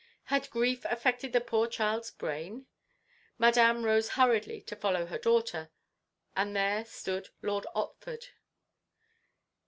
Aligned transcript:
Had 0.33 0.49
grief 0.49 0.83
affected 0.85 1.31
the 1.31 1.39
poor 1.39 1.67
child's 1.67 2.09
brain? 2.09 2.65
Madame 3.37 3.83
rose 3.85 4.09
hurriedly 4.17 4.59
to 4.63 4.75
follow 4.75 5.05
her 5.05 5.19
daughter—and 5.19 6.55
there 6.55 6.83
stood 6.85 7.29
Lord 7.43 7.67
Otford. 7.75 8.23